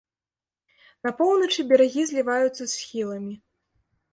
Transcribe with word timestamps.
На 1.09 1.11
поўначы 1.19 1.65
берагі 1.73 2.01
зліваюцца 2.13 2.59
з 2.65 2.69
схіламі. 2.75 3.35